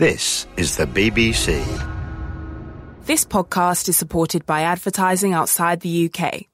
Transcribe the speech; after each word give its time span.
This 0.00 0.46
is 0.58 0.76
the 0.76 0.84
BBC. 0.86 1.64
This 3.06 3.24
podcast 3.24 3.88
is 3.88 3.96
supported 3.96 4.44
by 4.44 4.60
advertising 4.60 5.32
outside 5.32 5.80
the 5.80 6.10
UK. 6.10 6.44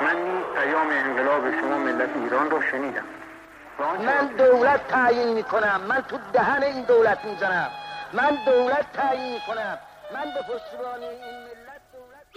من 0.00 0.16
نیز 0.16 0.44
پیام 0.54 0.88
انقلاب 0.90 1.60
شما 1.60 1.78
ملت 1.78 2.16
ایران 2.16 2.50
رو 2.50 2.62
شنیدم 2.70 3.04
و 3.78 3.82
آنچه 3.82 4.04
من 4.04 4.36
دولت 4.36 4.88
تعیین 4.88 5.32
میکنم 5.32 5.80
من 5.88 6.00
تو 6.08 6.18
دهن 6.32 6.62
این 6.62 6.82
دولت 6.84 7.24
میزنم 7.24 7.70
من 8.12 8.38
دولت 8.46 8.92
تعیین 8.92 9.32
میکنم 9.32 9.78
من 10.13 10.25
به 10.25 10.41
پشتیبانی 10.53 11.05
این 11.05 11.35
ملت 11.43 11.81
دولت 11.93 12.29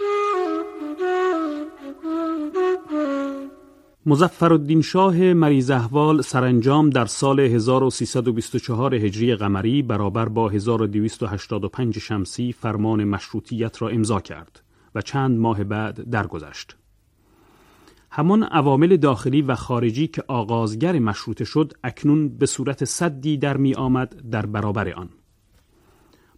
مظفرالدین 4.05 4.81
شاه 4.81 5.33
مریض 5.33 5.71
احوال 5.71 6.21
سرانجام 6.21 6.89
در 6.89 7.05
سال 7.05 7.39
1324 7.39 8.95
هجری 8.95 9.35
قمری 9.35 9.81
برابر 9.81 10.29
با 10.29 10.49
1285 10.49 11.99
شمسی 11.99 12.51
فرمان 12.51 13.03
مشروطیت 13.03 13.81
را 13.81 13.89
امضا 13.89 14.19
کرد 14.19 14.63
و 14.95 15.01
چند 15.01 15.39
ماه 15.39 15.63
بعد 15.63 16.09
درگذشت. 16.09 16.75
همان 18.11 18.43
عوامل 18.43 18.97
داخلی 18.97 19.41
و 19.41 19.55
خارجی 19.55 20.07
که 20.07 20.23
آغازگر 20.27 20.99
مشروطه 20.99 21.45
شد 21.45 21.73
اکنون 21.83 22.37
به 22.37 22.45
صورت 22.45 22.85
صدی 22.85 23.37
در 23.37 23.57
می 23.57 23.73
آمد 23.73 24.29
در 24.29 24.45
برابر 24.45 24.93
آن. 24.93 25.09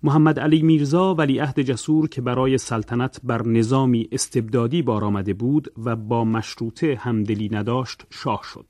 محمد 0.05 0.39
علی 0.39 0.61
میرزا 0.61 1.15
ولیعهد 1.15 1.59
جسور 1.61 2.09
که 2.09 2.21
برای 2.21 2.57
سلطنت 2.57 3.19
بر 3.23 3.47
نظامی 3.47 4.09
استبدادی 4.11 4.81
بار 4.81 5.05
آمده 5.05 5.33
بود 5.33 5.73
و 5.77 5.95
با 5.95 6.23
مشروطه 6.23 6.95
همدلی 6.99 7.49
نداشت 7.51 8.03
شاه 8.09 8.41
شد. 8.43 8.65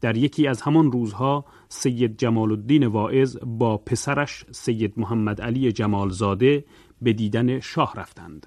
در 0.00 0.16
یکی 0.16 0.46
از 0.46 0.62
همان 0.62 0.92
روزها 0.92 1.44
سید 1.68 2.18
جمال 2.18 2.52
الدین 2.52 2.86
واعظ 2.86 3.36
با 3.42 3.78
پسرش 3.78 4.44
سید 4.50 4.92
محمد 4.96 5.40
علی 5.40 5.72
جمالزاده 5.72 6.64
به 7.02 7.12
دیدن 7.12 7.60
شاه 7.60 7.92
رفتند. 7.96 8.46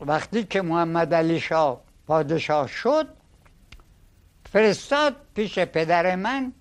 وقتی 0.00 0.44
که 0.44 0.62
محمد 0.62 1.14
علی 1.14 1.40
شاه 1.40 1.80
پادشاه 2.06 2.66
شد 2.68 3.06
فرستاد 4.52 5.16
پیش 5.34 5.58
پدر 5.58 6.16
من 6.16 6.52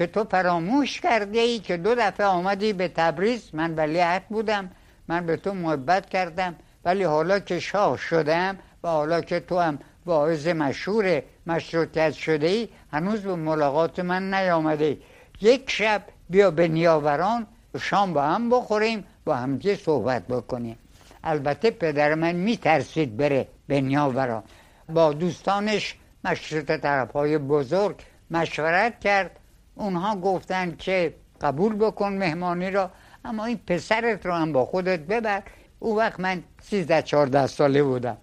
که 0.00 0.06
تو 0.06 0.24
فراموش 0.24 1.00
کرده 1.00 1.38
ای 1.38 1.58
که 1.58 1.76
دو 1.76 1.94
دفعه 1.94 2.26
آمدی 2.26 2.72
به 2.72 2.88
تبریز. 2.88 3.50
من 3.52 3.74
ولیعهد 3.74 4.28
بودم. 4.28 4.70
من 5.08 5.26
به 5.26 5.36
تو 5.36 5.54
محبت 5.54 6.08
کردم. 6.10 6.54
ولی 6.84 7.02
حالا 7.02 7.38
که 7.38 7.60
شاه 7.60 7.96
شدم 7.96 8.58
و 8.84 8.88
حالا 8.88 9.20
که 9.20 9.40
تو 9.40 9.58
هم 9.58 9.78
واعظ 10.06 10.48
مشهور 10.48 11.22
مشروطیت 11.46 12.12
شده 12.12 12.46
ای 12.46 12.68
هنوز 12.92 13.20
به 13.20 13.34
ملاقات 13.34 14.00
من 14.00 14.34
نیامده 14.34 14.98
یک 15.40 15.70
شب 15.70 16.02
بیا 16.30 16.50
به 16.50 16.68
نیاوران 16.68 17.46
شام 17.80 18.12
با 18.12 18.22
هم 18.22 18.50
بخوریم 18.50 19.04
با 19.24 19.34
همدیگه 19.34 19.76
صحبت 19.76 20.26
بکنیم. 20.26 20.78
البته 21.24 21.70
پدر 21.70 22.14
من 22.14 22.32
میترسید 22.32 23.16
بره 23.16 23.48
به 23.66 23.80
نیاوران. 23.80 24.42
با 24.88 25.12
دوستانش 25.12 25.96
مشروط 26.24 26.72
طرف 26.72 27.12
های 27.12 27.38
بزرگ 27.38 27.96
مشورت 28.30 29.00
کرد. 29.00 29.39
اونها 29.74 30.16
گفتن 30.16 30.76
که 30.76 31.14
قبول 31.40 31.76
بکن 31.76 32.12
مهمانی 32.12 32.70
را 32.70 32.90
اما 33.24 33.44
این 33.44 33.60
پسرت 33.66 34.26
رو 34.26 34.32
هم 34.32 34.52
با 34.52 34.64
خودت 34.64 35.00
ببر. 35.00 35.42
او 35.78 35.96
وقت 35.96 36.20
من 36.20 36.42
سیزده 36.62 37.02
چارده 37.02 37.46
ساله 37.46 37.82
بودم. 37.82 38.16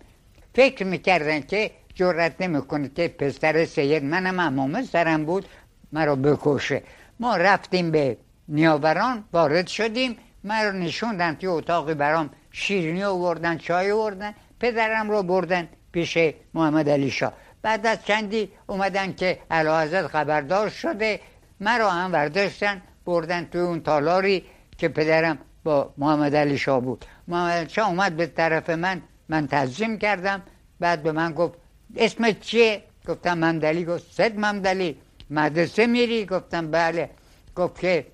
فکر 0.55 0.85
می‌کردن 0.85 1.41
که 1.41 1.71
جرت 1.93 2.41
نمی‌کنه 2.41 2.89
که 2.95 3.07
پسر 3.07 3.65
سید 3.65 4.03
منم 4.03 4.39
امامه 4.39 4.83
سرم 4.83 5.25
بود 5.25 5.45
مرا 5.91 6.15
بکشه. 6.15 6.83
ما 7.19 7.37
رفتیم 7.37 7.91
به 7.91 8.17
نیاوران 8.47 9.23
وارد 9.33 9.67
شدیم. 9.67 10.17
مرا 10.43 10.71
نشوندن 10.71 11.35
توی 11.35 11.49
اتاقی 11.49 11.93
برام 11.93 12.29
شیرینی 12.51 13.03
آوردن 13.03 13.57
چای 13.57 13.91
آوردن. 13.91 14.33
پدرم 14.59 15.11
رو 15.11 15.23
بردن 15.23 15.67
پیش 15.91 16.17
محمد 16.53 16.89
علی 16.89 17.11
شاه. 17.11 17.33
بعد 17.61 17.87
از 17.87 18.05
چندی 18.05 18.51
اومدن 18.67 19.13
که 19.13 19.39
اعلی 19.51 20.07
خبردار 20.07 20.69
شده. 20.69 21.19
مرا 21.59 21.89
هم 21.89 22.11
برداشتن 22.11 22.81
بردن 23.05 23.45
توی 23.51 23.61
اون 23.61 23.81
تالاری 23.81 24.45
که 24.77 24.87
پدرم 24.87 25.37
با 25.63 25.93
محمد 25.97 26.35
علی 26.35 26.57
شاه 26.57 26.79
بود. 26.81 27.05
محمد 27.27 27.51
علی 27.51 27.69
شاه 27.69 27.89
اومد 27.89 28.15
به 28.15 28.25
طرف 28.25 28.69
من 28.69 29.01
من 29.29 29.47
تعظیم 29.47 29.97
کردم. 29.97 30.41
بعد 30.79 31.03
به 31.03 31.11
من 31.11 31.33
گفت 31.33 31.53
اسمت 31.95 32.39
چیه؟ 32.39 32.83
گفتم 33.07 33.33
ممدلی. 33.33 33.85
گفت 33.85 34.13
صد 34.13 34.39
ممدلی. 34.39 34.97
مدرسه 35.29 35.87
میری؟ 35.87 36.25
گفتم 36.25 36.71
بله. 36.71 37.09
گفت 37.55 37.79
که 37.79 38.05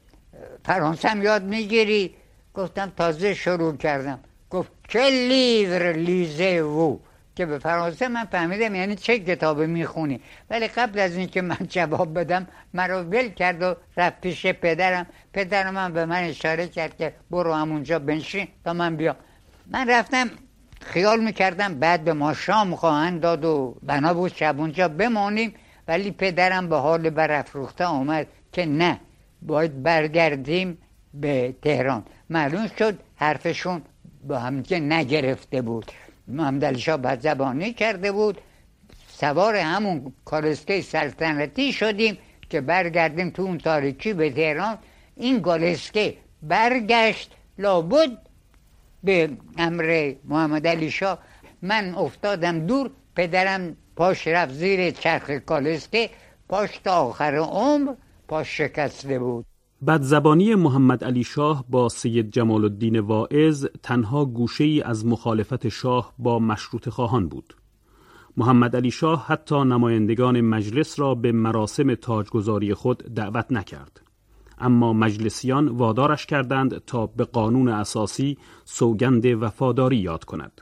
فرانسه 0.66 1.18
یاد 1.18 1.44
می‌گیری؟ 1.44 2.16
گفتم 2.54 2.92
تازه 2.98 3.34
شروع 3.34 3.78
کردم. 3.78 4.20
گفت 4.50 4.72
که 4.88 5.00
لیور 5.00 5.92
لیزه 5.94 6.62
وو 6.62 7.00
که 7.36 7.46
به 7.46 7.60
فرانسه 7.60 8.08
من 8.08 8.26
فهمیدم 8.26 8.76
یعنی 8.76 8.96
چه 8.96 9.20
کتابی 9.20 9.66
می‌خونی. 9.66 10.22
ولی 10.50 10.68
قبل 10.68 11.00
از 11.00 11.16
اینکه 11.16 11.42
من 11.42 11.58
جواب 11.76 12.20
بدم 12.20 12.48
مرا 12.74 13.04
ول 13.04 13.30
کرد 13.30 13.62
و 13.64 13.76
رفت 13.98 14.22
پیش 14.22 14.46
پدرم. 14.46 15.06
پدرم 15.34 15.74
من 15.74 15.94
به 15.94 16.06
من 16.06 16.24
اشاره 16.24 16.68
کرد 16.68 16.98
که 16.98 17.14
برو 17.32 17.54
همونجا 17.54 18.00
بنشین 18.00 18.48
تا 18.66 18.74
من 18.74 18.96
بیام. 18.96 19.16
من 19.68 19.90
رفتم 19.90 20.30
خیال 20.82 21.20
می‌کردم 21.20 21.80
بعد 21.80 22.04
به 22.04 22.14
ما 22.14 22.34
شام 22.34 22.76
خواهند 22.76 23.22
داد 23.22 23.46
و 23.46 23.76
بنا 23.84 24.14
بود 24.14 24.34
شب 24.36 24.60
اونجا 24.60 24.88
بمانیم. 24.88 25.54
ولی 25.88 26.12
پدرم 26.12 26.70
به 26.70 26.78
حال 26.78 27.10
برافروخته 27.10 27.86
آمد 27.86 28.28
که 28.52 28.66
نه 28.66 29.00
باید 29.42 29.84
برگردیم 29.84 30.78
به 31.14 31.56
تهران. 31.62 32.04
معلوم 32.30 32.68
شد 32.80 33.00
حرفشون 33.16 33.82
با 34.28 34.40
هم 34.40 34.64
که 34.64 34.80
نگرفته 34.80 35.62
بود. 35.62 35.92
محمد 36.28 36.66
علی 36.66 36.80
شاه 36.80 36.98
بد 36.98 37.22
زبانی 37.22 37.74
کرده 37.74 38.12
بود. 38.12 38.42
سوار 39.08 39.56
همون 39.56 40.14
کالسکه 40.26 40.82
سلطنتی 40.82 41.74
شدیم 41.74 42.18
که 42.50 42.62
برگردیم 42.62 43.30
تو 43.30 43.42
اون 43.42 43.58
تاریکی 43.58 44.14
به 44.14 44.30
تهران. 44.30 44.78
این 45.16 45.42
کالسکه 45.42 46.18
برگشت 46.42 47.32
لابد 47.58 48.18
به 49.04 49.30
امر 49.58 50.14
محمد 50.24 50.68
علی 50.68 50.92
شاه 50.92 51.20
من 51.62 51.96
افتادم 51.96 52.66
دور 52.66 52.92
پدرم 53.16 53.78
پاش 53.96 54.28
رفت 54.28 54.54
زیر 54.54 54.92
چرخ 54.92 55.32
کالسکه 55.32 56.10
پاش 56.50 56.78
تا 56.78 56.92
آخر 56.92 57.36
عمر 57.36 57.94
پاش 58.28 58.58
شکسته 58.58 59.20
بود. 59.20 59.46
بدزبانی 59.88 60.56
محمد 60.56 61.04
علی 61.04 61.24
شاه 61.24 61.66
با 61.70 61.90
سید 61.90 62.32
جمال 62.32 62.64
الدین 62.64 63.00
واعظ 63.00 63.66
تنها 63.84 64.26
گوشه 64.26 64.64
ای 64.64 64.82
از 64.82 65.06
مخالفت 65.06 65.70
شاه 65.70 66.14
با 66.20 66.40
مشروط 66.40 66.90
خواهان 66.90 67.28
بود. 67.28 67.56
محمد 68.38 68.76
علی 68.76 68.92
شاه 68.92 69.26
حتی 69.28 69.56
نمایندگان 69.56 70.42
مجلس 70.42 71.00
را 71.00 71.16
به 71.16 71.32
مراسم 71.32 71.96
تاجگذاری 71.96 72.74
خود 72.74 72.98
دعوت 72.98 73.52
نکرد. 73.52 74.02
اما 74.58 74.94
مجلسیان 74.94 75.68
وادارش 75.68 76.26
کردند 76.26 76.78
تا 76.78 77.08
به 77.08 77.24
قانون 77.24 77.70
اساسی 77.70 78.38
سوگند 78.66 79.26
وفاداری 79.26 79.98
یاد 79.98 80.24
کند. 80.24 80.62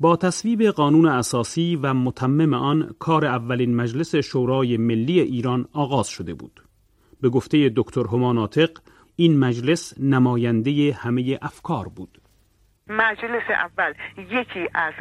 با 0.00 0.16
تصویب 0.16 0.62
قانون 0.62 1.06
اساسی 1.06 1.76
و 1.76 1.94
متمم 1.94 2.54
آن 2.54 2.94
کار 2.98 3.24
اولین 3.24 3.76
مجلس 3.76 4.14
شورای 4.14 4.76
ملی 4.76 5.20
ایران 5.20 5.68
آغاز 5.72 6.08
شده 6.08 6.34
بود. 6.34 6.62
به 7.22 7.28
گفته 7.28 7.72
دکتر 7.76 8.00
هما 8.12 8.32
ناطق 8.32 8.70
این 9.16 9.38
مجلس 9.38 9.94
نماینده 10.00 10.92
همه 10.92 11.38
افکار 11.42 11.88
بود. 11.88 12.22
مجلس 12.86 13.42
اول 13.50 13.94
یکی 14.18 14.68
از 14.74 14.94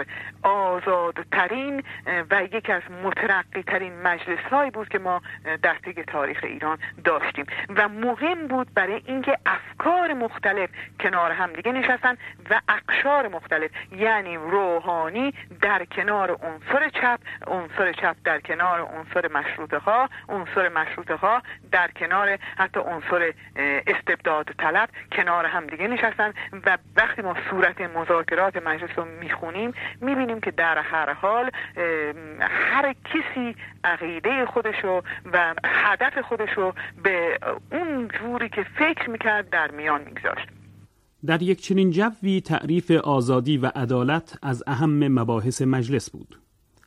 آزادترین 0.44 1.84
و 2.32 2.44
یکی 2.44 2.72
از 2.72 2.82
مترقی 3.04 3.64
ترین 3.64 4.02
مجلس 4.02 4.40
هایی 4.52 4.72
بود 4.72 4.90
که 4.90 5.00
ما 5.00 5.22
در 5.64 5.76
طی 5.86 6.04
تاریخ 6.04 6.40
ایران 6.44 6.78
داشتیم. 7.04 7.46
و 7.76 7.90
مهم 7.90 8.48
بود 8.48 8.74
برای 8.74 9.02
اینکه 9.06 9.38
افکار 9.46 10.14
مختلف 10.14 10.70
کنار 11.00 11.32
هم 11.32 11.54
دیگه 11.54 11.72
نشستن 11.72 12.18
و 12.50 12.62
اقشار 12.70 13.28
مختلف 13.28 13.72
یعنی 13.98 14.36
روحانی 14.38 15.34
در 15.62 15.86
کنار 15.86 16.32
عنصر 16.32 16.90
چپ 16.90 17.20
عنصر 17.48 17.94
چپ 17.94 18.16
در 18.24 18.40
کنار 18.40 18.82
عنصر 18.82 19.28
مشروطه 19.28 19.78
ها 19.78 20.10
عنصر 20.30 20.70
مشروطه 20.70 21.16
ها 21.16 21.42
در 21.72 21.92
کنار 21.96 22.38
حتی 22.58 22.80
عنصر 22.80 23.34
استبداد 23.88 24.50
طلب 24.58 24.90
کنار 25.12 25.46
هم 25.46 25.68
دیگه 25.68 25.88
نشستن 25.88 26.34
و 26.66 26.78
وقتی 26.96 27.22
ما 27.22 27.36
صورت 27.50 27.82
مذاکرات 27.82 28.58
مجلس 28.58 28.90
رو 28.96 29.06
می‌خونیم 29.06 29.74
می‌بینیم 30.02 30.42
که 30.42 30.52
در 30.52 30.78
هر 30.78 31.14
حال 31.14 31.52
هر 32.42 32.94
کسی 32.94 33.56
عقیده 33.84 34.46
خودشو 34.46 35.02
و 35.34 35.56
هدف 35.66 36.18
خودشو 36.18 36.74
به 37.04 37.40
اون 37.72 38.08
جوری 38.08 38.50
که 38.50 38.64
فکر 38.64 39.10
می‌کرد 39.10 39.50
در 39.50 39.72
میان 39.72 40.02
میگذاشت 40.02 40.48
در 41.26 41.42
یک 41.42 41.62
چنین 41.62 41.92
جوی 41.92 42.42
تعریف 42.42 42.92
آزادی 42.92 43.58
و 43.58 43.72
عدالت 43.76 44.38
از 44.44 44.64
اهم 44.68 45.08
مباحث 45.08 45.62
مجلس 45.62 46.10
بود. 46.10 46.40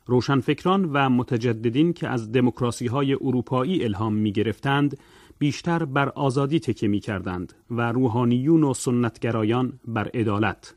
روشنفکران 0.07 0.89
و 0.93 1.09
متجددین 1.09 1.93
که 1.93 2.07
از 2.07 2.31
دموکراسی 2.31 2.87
های 2.87 3.13
اروپایی 3.13 3.83
الهام 3.83 4.13
می 4.13 4.31
گرفتند 4.31 4.97
بیشتر 5.39 5.85
بر 5.85 6.09
آزادی 6.09 6.59
تکیه 6.59 6.89
می 6.89 6.99
کردند 6.99 7.53
و 7.71 7.91
روحانیون 7.91 8.63
و 8.63 8.73
سنتگرایان 8.73 9.79
بر 9.87 10.07
عدالت. 10.07 10.75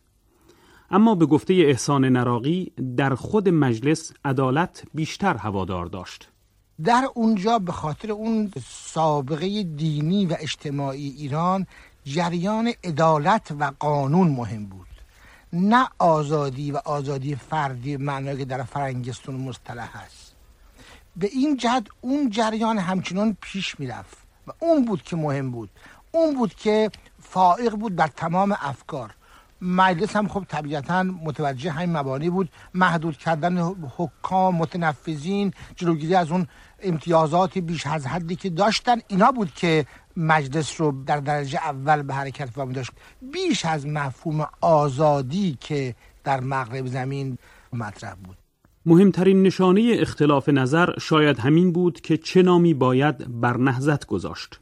اما 0.90 1.14
به 1.14 1.26
گفته 1.26 1.54
احسان 1.54 2.04
نراقی 2.04 2.72
در 2.96 3.14
خود 3.14 3.48
مجلس 3.48 4.12
عدالت 4.24 4.82
بیشتر 4.94 5.36
هوادار 5.36 5.86
داشت. 5.86 6.28
در 6.84 7.08
اونجا 7.14 7.58
به 7.58 7.72
خاطر 7.72 8.12
اون 8.12 8.52
سابقه 8.66 9.62
دینی 9.62 10.26
و 10.26 10.36
اجتماعی 10.40 11.08
ایران 11.08 11.66
جریان 12.04 12.72
عدالت 12.84 13.54
و 13.60 13.72
قانون 13.78 14.28
مهم 14.28 14.66
بود 14.66 14.87
نه 15.52 15.88
آزادی 15.98 16.72
و 16.72 16.80
آزادی 16.84 17.34
فردی 17.34 17.96
معنایی 17.96 18.38
که 18.38 18.44
در 18.44 18.62
فرنگستون 18.62 19.34
مصطلح 19.34 19.98
هست. 19.98 20.34
به 21.16 21.26
این 21.32 21.56
جهت 21.56 21.86
اون 22.00 22.30
جریان 22.30 22.78
همچنان 22.78 23.36
پیش 23.40 23.80
می‌رفت 23.80 24.18
و 24.46 24.50
اون 24.58 24.84
بود 24.84 25.02
که 25.02 25.16
مهم 25.16 25.50
بود. 25.50 25.70
اون 26.12 26.34
بود 26.34 26.54
که 26.54 26.90
فائق 27.22 27.74
بود 27.74 27.96
در 27.96 28.06
تمام 28.06 28.56
افکار. 28.60 29.14
مجلس 29.62 30.16
هم 30.16 30.28
خب 30.28 30.44
طبیعتا 30.48 31.02
متوجه 31.02 31.70
همین 31.70 31.96
مبانی 31.96 32.30
بود. 32.30 32.48
محدود 32.74 33.16
کردن 33.16 33.58
حکام 33.96 34.56
متنفذین 34.56 35.52
جلوگیری 35.76 36.14
از 36.14 36.30
اون 36.30 36.46
امتیازات 36.82 37.58
بیش 37.58 37.86
از 37.86 38.06
حدی 38.06 38.36
که 38.36 38.50
داشتن 38.50 39.00
اینا 39.08 39.32
بود 39.32 39.54
که 39.54 39.86
مجلس 40.18 40.80
رو 40.80 41.04
در 41.06 41.20
درجه 41.20 41.58
اول 41.58 42.02
به 42.02 42.14
حرکت 42.14 42.48
وامی 42.56 42.74
داشت. 42.74 42.92
بیش 43.32 43.64
از 43.64 43.86
مفهوم 43.86 44.48
آزادی 44.60 45.56
که 45.60 45.94
در 46.24 46.40
مغرب 46.40 46.86
زمین 46.86 47.38
مطرح 47.72 48.14
بود. 48.14 48.36
مهمترین 48.86 49.42
نشانه 49.42 49.96
اختلاف 49.98 50.48
نظر 50.48 50.98
شاید 50.98 51.38
همین 51.38 51.72
بود 51.72 52.00
که 52.00 52.16
چه 52.16 52.42
نامی 52.42 52.74
باید 52.74 53.40
بر 53.40 53.56
نهزت 53.56 54.06
گذاشت. 54.06 54.60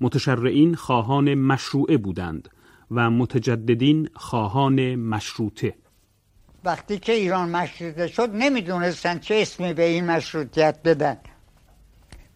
متشرعین 0.00 0.74
خواهان 0.74 1.34
مشروعه 1.34 1.96
بودند 1.96 2.48
و 2.90 3.10
متجددین 3.10 4.08
خواهان 4.14 4.94
مشروطه. 4.94 5.74
وقتی 6.64 6.98
که 6.98 7.12
ایران 7.12 7.48
مشروطه 7.48 8.06
شد 8.06 8.30
نمی‌دونستن 8.34 9.18
چه 9.18 9.34
اسمی 9.34 9.72
به 9.72 9.82
این 9.82 10.06
مشروطیت 10.06 10.78
بدن. 10.84 11.16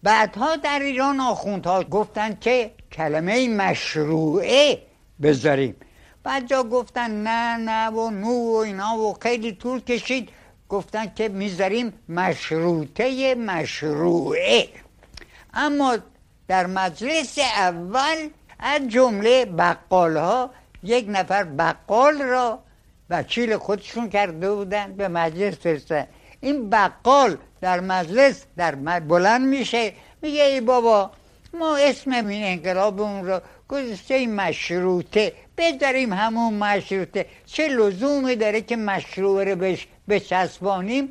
بعدها 0.03 0.55
در 0.55 0.79
ایران 0.79 1.19
آخوندها 1.19 1.83
گفتن 1.83 2.37
که 2.41 2.71
کلمه 2.91 3.47
مشروعه 3.47 4.81
بذاریم. 5.21 5.75
بعد 6.23 6.47
جا 6.47 6.63
گفتن 6.63 7.11
نه 7.11 7.57
نه 7.57 7.89
و 7.89 8.09
نو 8.09 8.53
و 8.53 8.55
اینا 8.55 8.97
و 8.97 9.17
خیلی 9.21 9.51
طول 9.51 9.79
کشید. 9.79 10.29
گفتن 10.69 11.11
که 11.15 11.29
می‌ذاریم 11.29 11.93
مشروطه 12.09 13.35
مشروعه. 13.35 14.67
اما 15.53 15.97
در 16.47 16.65
مجلس 16.67 17.39
اول 17.39 18.29
از 18.59 18.87
جمله 18.87 19.45
بقال 19.45 20.17
ها 20.17 20.51
یک 20.83 21.05
نفر 21.09 21.43
بقال 21.43 22.21
را 22.21 22.59
وکیل 23.09 23.57
خودشون 23.57 24.09
کرده 24.09 24.51
بودن 24.55 24.93
به 24.93 25.07
مجلس 25.07 25.55
فرستن 25.55 26.07
این 26.41 26.69
بقال 26.69 27.37
در 27.61 27.79
مجلس 27.79 28.45
در 28.57 28.75
بلند 28.99 29.47
میشه 29.47 29.93
میگه 30.21 30.43
ای 30.43 30.61
بابا 30.61 31.11
ما 31.53 31.77
اسم 31.77 32.11
این 32.11 32.43
انقلابمون 32.45 33.25
رو 33.25 33.41
گذاشته 33.67 34.27
مشروطه. 34.27 35.33
بذاریم 35.57 36.13
همون 36.13 36.53
مشروطه. 36.53 37.25
چه 37.45 37.67
لزومی 37.67 38.35
داره 38.35 38.61
که 38.61 38.75
مشروع 38.75 39.43
رو 39.43 39.55
بهش 39.55 39.87
بچسبانیم؟ 40.09 41.09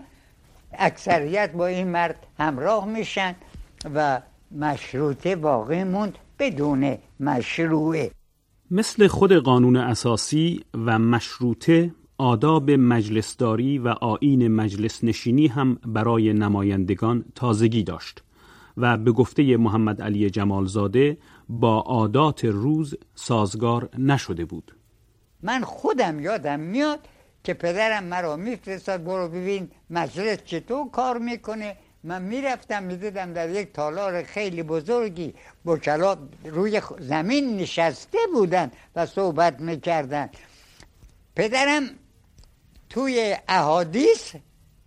اکثریت 0.73 1.53
با 1.53 1.67
این 1.67 1.89
مرد 1.89 2.27
همراه 2.39 2.87
میشن 2.87 3.35
و 3.95 4.21
مشروطه 4.51 5.37
باقی 5.37 5.85
موند 5.85 6.19
بدون 6.39 6.99
مشروعه. 7.21 8.11
مثل 8.71 9.07
خود 9.07 9.33
قانون 9.33 9.77
اساسی 9.77 10.65
و 10.75 10.99
مشروطه 10.99 11.91
آداب 12.21 12.71
مجلسداری 12.71 13.79
و 13.79 13.89
آین 13.89 14.49
مجلس 14.49 15.05
نشینی 15.05 15.47
هم 15.47 15.75
برای 15.75 16.33
نمایندگان 16.33 17.25
تازگی 17.35 17.83
داشت 17.83 18.23
و 18.77 18.97
به 18.97 19.13
گفته 19.13 19.57
محمد 19.57 20.03
علی 20.03 20.31
جمالزاده 20.31 21.19
با 21.49 21.81
عادات 21.81 22.45
روز 22.45 22.95
سازگار 23.15 23.89
نشده 23.99 24.45
بود. 24.45 24.75
من 25.43 25.63
خودم 25.63 26.21
یادم 26.21 26.61
میاد 26.61 26.99
که 27.45 27.55
پدرم 27.55 28.05
مرا 28.05 28.37
میفرستاد 28.37 29.05
برو 29.05 29.29
ببین 29.29 29.71
مجلس 29.91 30.39
چطور 30.45 30.91
کار 30.91 31.19
می‌کنه. 31.19 31.77
من 32.05 32.23
می‌رفتم 32.23 32.83
می‌دیدم 32.83 33.33
در 33.33 33.51
یک 33.51 33.73
تالار 33.73 34.23
خیلی 34.23 34.63
بزرگی 34.63 35.35
بکلا 35.67 36.17
روی 36.45 36.83
زمین 36.99 37.57
نشسته 37.57 38.19
بودن 38.35 38.71
و 38.97 39.07
صحبت 39.07 39.61
می‌کردن. 39.61 40.29
پدرم 41.37 41.83
توی 42.91 43.37
احادیث 43.49 44.33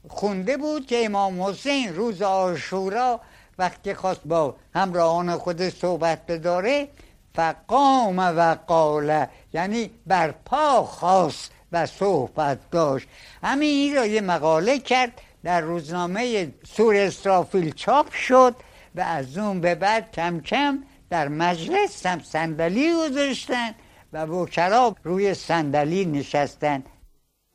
خونده 0.09 0.57
بود 0.57 0.87
که 0.87 1.05
امام 1.05 1.41
حسین 1.41 1.95
روز 1.95 2.21
آشورا 2.21 3.21
وقتی 3.57 3.93
خواست 3.93 4.21
با 4.25 4.55
همراهان 4.75 5.37
خود 5.37 5.69
صحبت 5.69 6.25
بداره 6.25 6.87
فقام 7.35 8.19
و 8.19 8.55
قاله 8.67 9.29
یعنی 9.53 9.91
برپا 10.07 10.83
خواست 10.83 11.51
و 11.71 11.85
صحبت 11.85 12.59
داشت. 12.71 13.07
همین 13.43 13.69
این 13.69 13.95
را 13.95 14.05
یه 14.05 14.21
مقاله 14.21 14.79
کرد 14.79 15.21
در 15.43 15.61
روزنامه 15.61 16.51
سور 16.77 16.95
استرافیل 16.95 17.73
چاپ 17.73 18.13
شد 18.13 18.55
و 18.95 19.01
از 19.01 19.37
اون 19.37 19.61
به 19.61 19.75
بعد 19.75 20.11
کم 20.11 20.39
کم 20.39 20.83
در 21.09 21.27
مجلس 21.27 22.05
هم 22.05 22.19
صندلی 22.23 22.93
گذاشتن 22.93 23.75
و 24.13 24.25
وکلا 24.25 24.95
روی 25.03 25.33
صندلی 25.33 26.05
نشستن. 26.05 26.83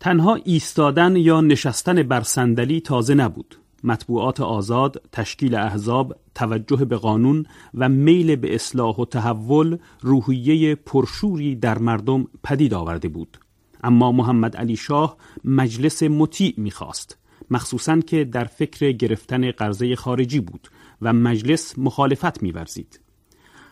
تنها 0.01 0.35
ایستادن 0.35 1.17
یا 1.17 1.41
نشستن 1.41 2.03
بر 2.03 2.21
صندلی 2.21 2.81
تازه 2.81 3.15
نبود 3.15 3.57
مطبوعات 3.85 4.41
آزاد، 4.41 5.03
تشکیل 5.13 5.55
احزاب، 5.55 6.17
توجه 6.35 6.85
به 6.85 6.97
قانون 6.97 7.47
و 7.75 7.89
میل 7.89 8.37
به 8.37 8.55
اصلاح 8.55 8.97
و 8.97 9.05
تحول 9.05 9.79
روحیه 10.01 10.75
پرشوری 10.75 11.57
در 11.57 11.79
مردم 11.79 12.27
پدید 12.45 12.75
آورده 12.75 13.09
بود. 13.09 13.39
اما 13.85 14.13
محمد 14.13 14.57
علی 14.57 14.77
شاه 14.77 15.17
مجلس 15.45 16.03
مطیع 16.03 16.55
می‌خواست 16.57 17.19
مخصوصا 17.51 18.01
که 18.01 18.25
در 18.25 18.45
فکر 18.45 18.93
گرفتن 18.93 19.51
قرضه 19.51 19.97
خارجی 19.97 20.41
بود 20.41 20.69
و 21.03 21.13
مجلس 21.13 21.79
مخالفت 21.79 22.43
میورزید. 22.43 23.01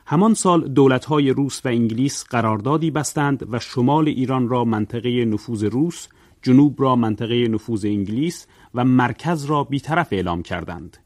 همان 0.06 0.34
سال 0.34 0.68
دولتهای 0.68 1.30
روس 1.30 1.61
و 1.64 1.68
انگلیس 1.68 2.25
قراردادی 2.25 2.90
بستند 2.90 3.54
و 3.54 3.58
شمال 3.58 4.08
ایران 4.08 4.49
را 4.49 4.64
منطقه 4.64 5.25
نفوذ 5.25 5.64
روس، 5.64 6.08
جنوب 6.42 6.82
را 6.82 6.96
منطقه 6.96 7.49
نفوذ 7.49 7.84
انگلیس 7.84 8.46
و 8.75 8.84
مرکز 8.84 9.44
را 9.44 9.64
بیطرف 9.64 10.08
اعلام 10.11 10.42
کردند. 10.42 10.96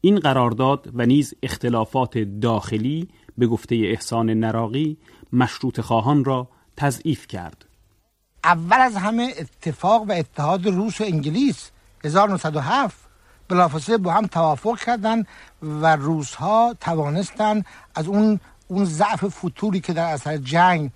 این 0.00 0.18
قرارداد 0.18 0.90
و 0.94 1.06
نیز 1.06 1.34
اختلافات 1.42 2.18
داخلی 2.18 3.08
به 3.38 3.46
گفته 3.46 3.74
احسان 3.74 4.30
نراقی 4.30 4.96
مشروط 5.32 5.80
خواهان 5.80 6.24
را 6.24 6.48
تضعیف 6.76 7.26
کرد. 7.26 7.64
اول 8.44 8.80
از 8.80 8.96
همه 8.96 9.34
اتفاق 9.38 10.02
و 10.08 10.12
اتحاد 10.12 10.66
روس 10.66 11.00
و 11.00 11.04
انگلیس 11.04 11.70
1907 12.04 13.01
بلافاصله 13.52 13.96
با 13.96 14.12
هم 14.12 14.26
توافق 14.26 14.78
کردند 14.78 15.26
و 15.62 15.96
روس 15.96 16.34
ها 16.34 16.74
توانستند 16.80 17.66
از 17.94 18.06
اون 18.06 18.40
اون 18.68 18.84
ضعف 18.84 19.24
فطوری 19.24 19.80
که 19.80 19.92
در 19.92 20.04
اثر 20.04 20.36
جنگ 20.36 20.90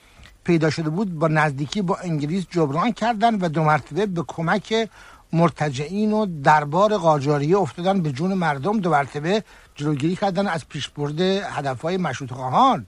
پیدا 0.44 0.70
شده 0.70 0.90
بود 0.90 1.18
با 1.18 1.28
نزدیکی 1.28 1.82
با 1.82 1.96
انگلیس 1.96 2.46
جبران 2.50 2.92
کردن 2.92 3.34
و 3.34 3.48
دو 3.48 3.64
مرتبه 3.64 4.06
به 4.06 4.24
کمک 4.26 4.88
مرتجعین 5.32 6.12
و 6.12 6.26
دربار 6.42 6.96
قاجاریه 6.96 7.58
افتادن 7.58 8.02
به 8.02 8.12
جون 8.12 8.34
مردم. 8.34 8.80
دو 8.80 8.90
مرتبه 8.90 9.44
جلوگیری 9.74 10.16
کردن 10.16 10.46
از 10.46 10.68
پیشبرد 10.68 11.20
هدفهای 11.20 11.96
مشروط 11.96 12.32
خواهان. 12.32 12.86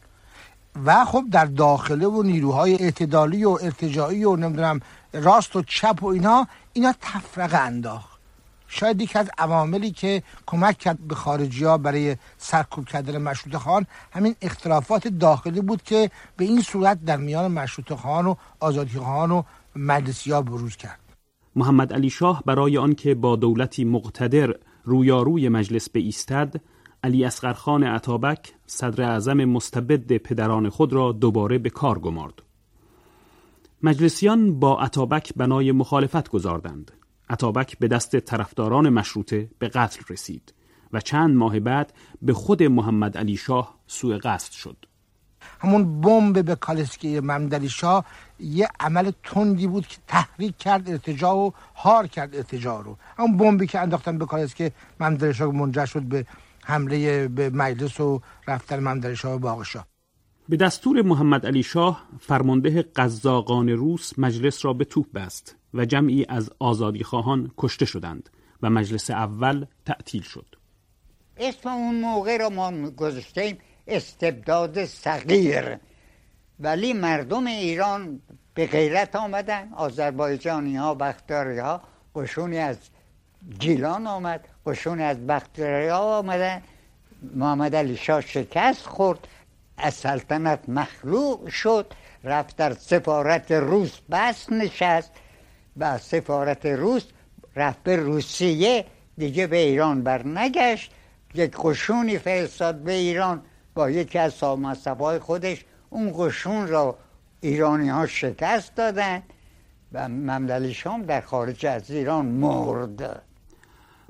و 0.84 1.04
خب 1.04 1.25
در 1.30 1.44
داخله 1.44 2.06
و 2.06 2.22
نیروهای 2.22 2.75
اعتدالی 2.75 3.44
و 3.44 3.58
ارتجاعی 3.62 4.25
و 4.25 4.37
نمی‌دونم 4.37 4.80
راست 5.12 5.56
و 5.56 5.62
چپ 5.62 6.02
و 6.02 6.06
اینا 6.06 6.46
اینا 6.72 6.94
تفرقه 7.00 7.58
انداخت. 7.58 8.17
شاید 8.68 9.00
یکی 9.00 9.18
از 9.18 9.30
عواملی 9.38 9.90
که 9.90 10.22
کمک 10.46 10.78
کرد 10.78 10.98
به 11.08 11.14
خارجی 11.14 11.64
ها 11.64 11.78
برای 11.78 12.16
سرکوب 12.38 12.84
کردن 12.84 13.18
مشروط 13.18 13.56
خان 13.56 13.87
همین 14.12 14.34
اختلافات 14.42 15.08
داخلی 15.08 15.60
بود 15.60 15.82
که 15.82 16.10
به 16.37 16.44
این 16.44 16.60
صورت 16.60 17.04
در 17.04 17.16
میان 17.16 17.52
مشروط 17.52 17.92
خان 17.92 18.26
و 18.26 18.34
آزادی 18.60 18.98
خان 18.98 19.30
و 19.30 19.42
مجلسی 19.76 20.32
ها 20.32 20.42
بروز 20.42 20.76
کرد 20.76 21.00
محمد 21.56 21.92
علی 21.92 22.10
شاه 22.10 22.42
برای 22.46 22.78
آنکه 22.78 23.14
با 23.14 23.37
دولتی 23.37 23.84
مقتدر 23.84 24.54
رویاروی 24.84 25.48
مجلس 25.48 25.88
ایستد 25.94 26.60
علی 27.04 27.25
اصغرخان 27.25 27.84
عطابک 27.84 28.54
صدر 28.66 29.04
اعظم 29.04 29.44
مستبد 29.44 30.16
پدران 30.16 30.68
خود 30.68 30.92
را 30.92 31.12
دوباره 31.12 31.58
به 31.58 31.70
کار 31.70 31.98
گمارد 31.98 32.42
مجلسیان 33.82 34.60
با 34.60 34.80
عطابک 34.80 35.32
بنای 35.37 35.72
مخالفت 35.72 36.28
گذاردند. 36.28 36.97
عطابک 37.30 37.78
به 37.78 37.88
دست 37.88 38.16
طرفداران 38.16 38.88
مشروطه 38.88 39.49
به 39.58 39.68
قتل 39.68 40.00
رسید 40.11 40.54
و 40.92 41.00
چند 41.00 41.37
ماه 41.37 41.61
بعد 41.61 41.92
به 42.23 42.32
خود 42.32 42.62
محمد 42.62 43.18
علی 43.18 43.37
شاه 43.37 43.78
سوء 43.87 44.18
قصد 44.18 44.52
شد. 44.52 44.76
همون 45.61 46.00
بمب 46.00 46.44
به 46.44 46.54
کالسکی 46.54 47.20
ممدلی 47.20 47.68
شاه 47.68 48.04
یه 48.40 48.68
عمل 48.80 49.11
تندی 49.23 49.66
بود 49.66 49.87
که 49.87 49.97
تحریک 50.06 50.58
کرد 50.58 50.90
ارتجاع 50.90 51.35
و 51.35 51.50
هار 51.76 52.06
کرد 52.06 52.37
ارتجاع 52.37 52.82
رو. 52.85 52.97
همون 53.18 53.37
بمبی 53.37 53.66
که 53.66 53.80
انداختن 53.80 54.18
به 54.18 54.26
کالسکی 54.26 54.70
ممدلی 55.00 55.35
شاه 55.35 55.52
منجر 55.52 55.87
شد 55.87 56.02
به 56.02 56.26
حمله 56.64 57.28
به 57.28 57.50
مجلس 57.50 58.00
و 58.00 58.20
رفتن 58.49 58.80
ممدلی 58.80 59.16
شاه 59.16 59.35
و 59.35 59.38
باغ 59.38 59.62
شاه. 59.62 59.87
به 60.49 60.56
دستور 60.56 61.02
محمد 61.02 61.47
علی 61.47 61.62
شاه 61.62 62.02
فرمانده 62.20 62.82
قزاقان 62.82 63.68
روس 63.68 64.18
مجلس 64.18 64.64
را 64.64 64.73
به 64.73 64.85
توپ 64.85 65.12
بست. 65.12 65.57
و 65.75 65.84
جمعی 65.84 66.26
از 66.28 66.50
آزادی 66.58 67.04
خواهان 67.04 67.50
کشته 67.58 67.84
شدند 67.84 68.30
و 68.62 68.70
مجلس 68.70 69.10
اول 69.10 69.66
تعطیل 69.87 70.22
شد. 70.22 70.46
اسم 71.37 71.68
اون 71.68 72.00
موقع 72.00 72.37
را 72.37 72.48
ما 72.50 72.90
گذاشتیم 72.90 73.58
استبداد 73.87 74.84
صغیر. 74.84 75.78
ولی 76.60 76.92
مردم 76.92 77.46
ایران 77.46 78.20
به 78.54 78.66
غیرت 78.66 79.16
آمدن. 79.16 79.72
آذربایجانی 79.72 80.76
ها 80.76 80.94
بختیاری 80.94 81.58
ها 81.58 81.82
قشونی 82.14 82.58
از 82.58 82.78
گیلان 83.58 84.06
آمد 84.06 84.48
قشونی 84.66 85.02
از 85.02 85.26
بختیاری 85.26 85.88
ها 85.88 86.18
آمدن. 86.18 86.62
محمد 87.34 87.76
علی 87.76 87.96
شاه 87.96 88.20
شکست 88.20 88.87
خورد 88.87 89.28
از 89.76 89.94
سلطنت 89.94 90.68
مخلوق 90.68 91.48
شد 91.48 91.87
رفت 92.25 92.56
در 92.56 92.75
سفارت 92.75 93.52
روس 93.52 94.00
بس 94.10 94.52
نشست. 94.52 95.12
و 95.78 95.99
سفارت 95.99 96.66
روس 96.66 97.04
رفت 97.56 97.82
به 97.82 97.97
روسیه 97.97 98.85
دیگه 99.18 99.47
به 99.47 99.56
ایران 99.56 100.02
برنگشت 100.02 100.92
یک 101.35 101.56
قشونی 101.56 102.18
فرستاد 102.18 102.75
به 102.75 102.92
ایران 102.92 103.42
با 103.75 103.90
یکی 103.90 104.18
از 104.18 104.40
های 104.40 105.18
خودش 105.18 105.64
اون 105.90 106.12
قشون 106.16 106.68
را 106.68 106.99
ایرانی 107.40 107.88
ها 107.88 108.06
شکست 108.06 108.75
دادن 108.75 109.23
و 109.92 110.08
ممدلی 110.08 110.75
شام 110.75 111.02
در 111.02 111.20
خارج 111.20 111.66
از 111.66 111.90
ایران 111.90 112.26
مرد 112.26 113.23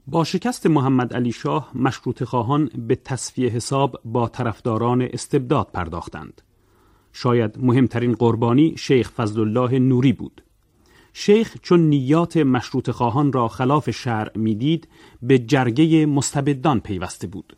با 0.06 0.24
شکست 0.24 0.66
محمد 0.66 1.14
علی 1.14 1.32
شاه 1.32 1.70
مشروط 1.74 2.24
خواهان 2.24 2.70
به 2.88 2.94
تصفیه 2.94 3.48
حساب 3.48 4.00
با 4.04 4.28
طرفداران 4.28 5.02
استبداد 5.02 5.68
پرداختند. 5.72 6.42
شاید 7.12 7.58
مهمترین 7.58 8.12
قربانی 8.12 8.74
شیخ 8.78 9.10
فضل 9.10 9.40
الله 9.40 9.78
نوری 9.78 10.12
بود. 10.12 10.42
شیخ 11.20 11.56
چون 11.62 11.80
نیات 11.80 12.36
مشروط 12.36 12.90
خواهان 12.90 13.32
را 13.32 13.48
خلاف 13.48 13.90
شرع 13.90 14.38
می‌دید 14.38 14.88
به 15.22 15.38
جرگه 15.38 16.06
مستبدان 16.06 16.80
پیوسته 16.80 17.26
بود. 17.26 17.56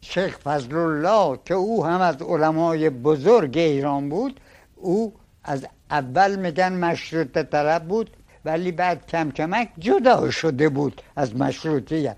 شیخ 0.00 0.38
فضل 0.38 0.76
الله 0.76 1.38
که 1.44 1.54
او 1.54 1.86
هم 1.86 2.00
از 2.00 2.22
علمای 2.22 2.90
بزرگ 2.90 3.58
ایران 3.58 4.08
بود 4.08 4.40
او 4.76 5.14
از 5.44 5.66
اول 5.90 6.36
میگن 6.36 6.72
مشروط 6.72 7.38
طلب 7.38 7.84
بود 7.88 8.10
ولی 8.44 8.72
بعد 8.72 9.06
کم 9.06 9.30
کمک 9.30 9.68
جدا 9.78 10.30
شده 10.30 10.68
بود 10.68 11.02
از 11.16 11.36
مشروطیت 11.36 12.16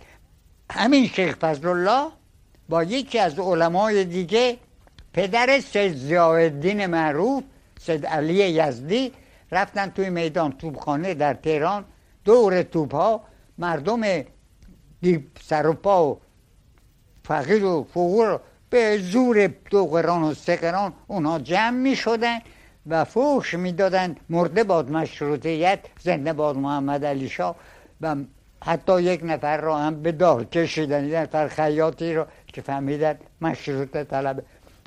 همین 0.71 1.07
شیخ 1.07 1.37
فضل 1.37 1.69
الله 1.69 2.11
با 2.69 2.83
یکی 2.83 3.19
از 3.19 3.39
علمای 3.39 4.05
دیگه 4.05 4.57
پدر 5.13 5.61
سید 5.61 5.95
زیادین 5.95 6.87
معروف 6.87 7.43
سید 7.81 8.07
علی 8.07 8.35
یزدی 8.35 9.13
رفتن 9.53 9.87
توی 9.91 10.11
میدان 10.11 10.53
توبخانه 10.53 11.15
در 11.15 11.35
تهران. 11.35 11.85
دور 12.25 12.63
توپ 12.63 12.95
ها 12.95 13.23
مردم 13.59 14.03
سر 15.43 15.67
و 15.67 15.73
پا 15.73 16.07
و 16.07 16.21
فقیر 17.25 17.65
و 17.65 17.87
فقور 17.91 18.41
به 18.71 18.99
زور 18.99 19.47
دو 19.47 19.87
قران 19.87 20.23
و 20.23 20.35
سه 20.35 20.57
قران 20.57 20.93
اونها 21.07 21.39
جمع 21.39 21.71
می 21.71 21.97
شدن 21.97 22.39
و 22.87 23.05
فوش 23.05 23.55
می‌دادن 23.55 24.17
مرده 24.31 24.65
باد 24.65 24.91
مشروطیت 24.91 25.79
زنده 26.01 26.33
باد 26.33 26.57
محمد 26.57 27.05
علی 27.05 27.29
شاه 27.29 27.57
و 28.01 28.17
حتی 28.65 29.03
یک 29.03 29.21
نفر 29.25 29.57
را 29.61 29.79
هم 29.79 30.03
به 30.03 30.13
دار 30.13 30.45
کشیدن 30.45 31.05
یک 31.05 31.15
نفر 31.15 31.49
خیاطی 31.49 32.15
را 32.15 32.27
که 32.47 32.63
فهمیدن 32.63 33.19
مشروط 33.41 33.97
طلب 33.97 34.43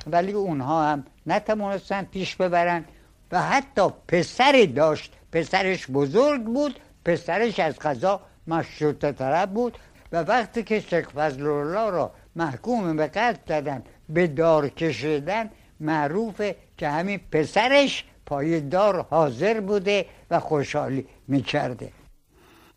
ولی 0.06 0.32
اونها 0.32 0.84
هم 0.84 1.04
نتوانستن 1.26 2.02
پیش 2.02 2.36
ببرن. 2.36 2.84
و 3.32 3.42
حتی 3.42 3.82
پسری 4.08 4.66
داشت. 4.66 5.12
پسرش 5.32 5.86
بزرگ 5.90 6.44
بود 6.44 6.74
پسرش 7.04 7.60
از 7.60 7.78
قضا 7.78 8.20
مشروط 8.46 9.04
طلب 9.04 9.50
بود 9.50 9.78
و 10.12 10.22
وقتی 10.22 10.62
که 10.62 10.80
شیخ 10.80 11.10
فضل 11.10 11.46
الله 11.46 11.90
را 11.90 12.12
محکوم 12.36 12.96
به 12.96 13.06
قتل 13.06 13.38
کردن 13.48 13.82
به 14.08 14.26
دار 14.26 14.68
کشیدن 14.68 15.50
معروفه 15.80 16.56
که 16.78 16.88
همین 16.88 17.20
پسرش 17.32 18.04
پای 18.26 18.60
دار 18.60 19.06
حاضر 19.10 19.60
بوده 19.60 20.06
و 20.30 20.40
خوشحالی 20.40 21.06
می‌کرده. 21.28 21.92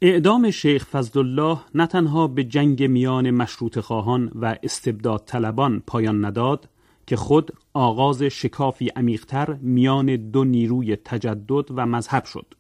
اعدام 0.02 0.52
شیخ 0.52 0.86
فضلالله 0.86 1.58
نه 1.76 1.88
تنها 1.88 2.28
به 2.28 2.44
جنگ 2.44 2.84
میان 2.84 3.32
مشروط 3.32 3.80
خواهان 3.80 4.32
و 4.36 4.56
استبداد 4.64 5.24
طلبان 5.26 5.84
پایان 5.88 6.26
نداد 6.26 6.70
که 7.10 7.16
خود 7.16 7.52
آغاز 7.74 8.24
شکافی 8.24 8.90
عمیقتر 8.96 9.58
میان 9.62 10.16
دو 10.16 10.44
نیروی 10.44 10.96
تجدد 10.96 11.66
و 11.76 11.86
مذهب 11.86 12.24
شد. 12.26 12.54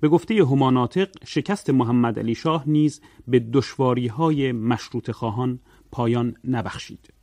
به 0.00 0.08
گفته 0.08 0.34
هماناتق 0.34 1.08
شکست 1.26 1.70
محمد 1.70 2.18
علی 2.18 2.34
شاه 2.34 2.64
نیز 2.66 3.02
به 3.28 3.38
دشواری 3.38 4.06
های 4.06 4.52
مشروط 4.52 5.10
خواهان 5.10 5.60
پایان 5.92 6.34
نبخشید. 6.48 7.14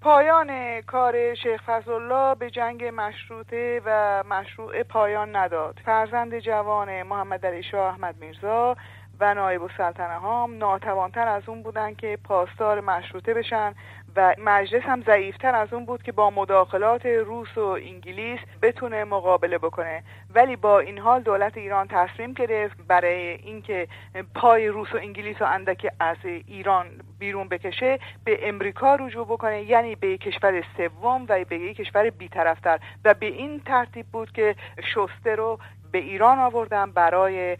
پایان 0.00 0.80
کار 0.80 1.34
شیخ 1.34 1.62
فضلالله 1.66 2.34
به 2.34 2.50
جنگ 2.50 2.84
مشروطه 2.94 3.82
و 3.84 4.22
مشروع 4.28 4.82
پایان 4.82 5.36
نداد. 5.36 5.80
فرزند 5.84 6.38
جوان 6.38 7.02
محمد 7.02 7.46
علی 7.46 7.62
شاه 7.62 7.92
احمد 7.92 8.16
میرزا 8.20 8.76
و 9.20 9.34
نایب 9.34 9.62
السلطنه 9.62 10.18
هام 10.18 10.58
ناتوانتر 10.58 11.28
از 11.28 11.42
اون 11.46 11.62
بودن 11.62 11.94
که 11.94 12.18
پاسدار 12.24 12.80
مشروطه 12.80 13.34
بشن 13.34 13.74
و 14.16 14.34
مجلس 14.38 14.82
هم 14.82 15.02
ضعیفتر 15.02 15.54
از 15.54 15.72
اون 15.72 15.84
بود 15.84 16.02
که 16.02 16.12
با 16.12 16.30
مداخلات 16.30 17.06
روس 17.06 17.58
و 17.58 17.60
انگلیس 17.60 18.40
بتونه 18.62 19.04
مقابله 19.04 19.58
بکنه. 19.58 20.02
ولی 20.34 20.56
با 20.56 20.80
این 20.80 20.98
حال 20.98 21.22
دولت 21.22 21.56
ایران 21.56 21.88
تصمیم 21.88 22.32
گرفت 22.32 22.76
برای 22.88 23.28
اینکه 23.28 23.88
پای 24.34 24.68
روس 24.68 24.94
و 24.94 24.96
انگلیس 24.96 25.42
و 25.42 25.44
اندک 25.44 25.86
از 26.00 26.16
ایران 26.24 26.86
بیرون 27.18 27.48
بکشه 27.48 27.98
به 28.24 28.48
امریکا 28.48 28.94
رجوع 28.94 29.26
بکنه 29.26 29.62
یعنی 29.62 29.94
به 29.94 30.18
کشور 30.18 30.64
سوم 30.76 31.26
و 31.28 31.44
به 31.44 31.74
کشور 31.74 32.10
بیطرفتر 32.10 32.78
و 33.04 33.14
به 33.14 33.26
این 33.26 33.60
ترتیب 33.60 34.06
بود 34.06 34.32
که 34.32 34.54
شسته 34.94 35.34
رو 35.34 35.58
به 35.96 36.02
ایران 36.02 36.38
آوردن 36.38 36.90
برای 36.90 37.56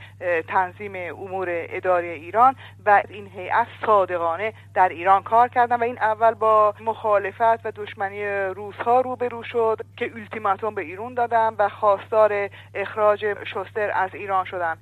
تنظیم 0.49 0.93
امور 0.95 1.47
اداری 1.51 2.09
ایران 2.09 2.55
و 2.87 3.03
این 3.09 3.27
هیئت 3.27 3.67
صادقانه 3.87 4.53
در 4.75 4.89
ایران 4.89 5.23
کار 5.23 5.49
کردن 5.49 5.77
و 5.77 5.83
این 5.83 5.99
اول 5.99 6.35
با 6.35 6.75
مخالفت 6.81 7.67
و 7.67 7.73
دشمنی 7.77 8.27
روس 8.55 8.75
ها 8.75 9.01
روبرو 9.01 9.43
شد 9.43 9.81
که 9.97 10.11
التیماتوم 10.15 10.75
به 10.75 10.83
ایران 10.83 11.15
دادن 11.15 11.55
و 11.59 11.69
خواستار 11.69 12.51
اخراج 12.75 13.25
شستر 13.55 13.91
از 13.95 14.11
ایران 14.15 14.45
شدن 14.45 14.77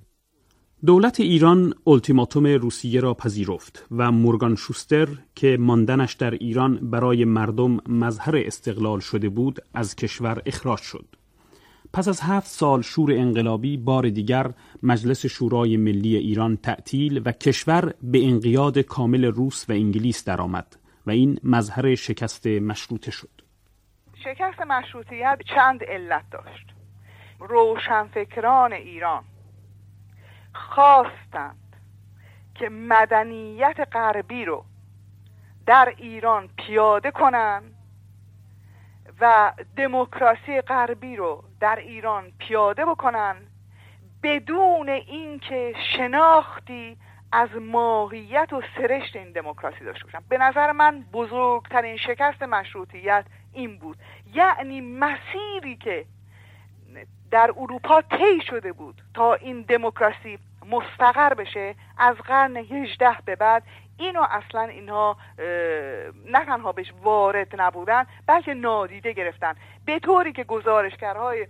دولت 0.86 1.20
ایران 1.20 1.74
التیماتوم 1.86 2.46
روسیه 2.46 3.00
را 3.00 3.14
پذیرفت 3.14 3.86
و 3.90 4.12
مورگان 4.12 4.56
شوستر 4.56 5.08
که 5.34 5.56
ماندنش 5.60 6.12
در 6.14 6.30
ایران 6.30 6.90
برای 6.90 7.24
مردم 7.24 7.78
مظهر 7.88 8.36
استقلال 8.36 9.00
شده 9.00 9.28
بود 9.28 9.60
از 9.74 9.96
کشور 9.96 10.42
اخراج 10.46 10.80
شد. 10.80 11.23
پس 11.94 12.08
از 12.08 12.20
هفت 12.20 12.46
سال 12.46 12.82
شور 12.82 13.12
انقلابی 13.12 13.76
بار 13.76 14.08
دیگر 14.08 14.50
مجلس 14.82 15.26
شورای 15.26 15.76
ملی 15.76 16.16
ایران 16.16 16.56
تعطیل 16.56 17.22
و 17.24 17.32
کشور 17.32 17.94
به 18.02 18.26
انقیاد 18.26 18.78
کامل 18.78 19.24
روس 19.24 19.70
و 19.70 19.72
انگلیس 19.72 20.24
درآمد 20.24 20.76
و 21.06 21.10
این 21.10 21.38
مظهر 21.44 21.94
شکست 21.94 22.46
مشروطه 22.46 23.10
شد. 23.10 23.30
شکست 24.24 24.60
مشروطیت 24.60 25.38
چند 25.54 25.84
علت 25.84 26.24
داشت. 26.30 26.66
روشنفکران 27.38 28.72
ایران 28.72 29.24
خواستند 30.54 31.76
که 32.54 32.68
مدنیت 32.68 33.76
غربی 33.92 34.44
رو 34.44 34.64
در 35.66 35.94
ایران 35.98 36.48
پیاده 36.56 37.10
کنند 37.10 37.74
و 39.20 39.52
دموکراسی 39.76 40.60
غربی 40.60 41.16
رو 41.16 41.44
در 41.64 41.76
ایران 41.76 42.32
پیاده 42.38 42.84
بکنن 42.84 43.36
بدون 44.22 44.88
اینکه 44.88 45.74
شناختی 45.96 46.96
از 47.32 47.48
ماهیت 47.60 48.52
و 48.52 48.62
سرشت 48.76 49.16
این 49.16 49.32
دموکراسی 49.32 49.84
داشته 49.84 50.04
باشن. 50.04 50.18
به 50.28 50.38
نظر 50.38 50.72
من 50.72 51.04
بزرگترین 51.12 51.96
شکست 51.96 52.42
مشروطیت 52.42 53.24
این 53.52 53.78
بود. 53.78 53.96
یعنی 54.34 54.80
مسیری 54.80 55.76
که 55.76 56.04
در 57.30 57.50
اروپا 57.56 58.02
طی 58.02 58.40
شده 58.46 58.72
بود 58.72 59.02
تا 59.14 59.34
این 59.34 59.62
دموکراسی 59.62 60.38
مستقر 60.70 61.34
بشه 61.34 61.74
از 61.98 62.16
قرن 62.16 62.56
18 62.56 63.16
به 63.24 63.36
بعد 63.36 63.62
اینو 63.98 64.22
اصلا 64.30 64.62
اینها 64.62 65.16
نه 66.26 66.44
تنها 66.46 66.72
بهش 66.72 66.92
وارد 67.02 67.60
نبودن 67.60 68.06
بلکه 68.26 68.54
نادیده 68.54 69.12
گرفتن. 69.12 69.54
به 69.86 69.98
طوری 69.98 70.32
که 70.32 70.44
گزارشگرهای 70.44 71.46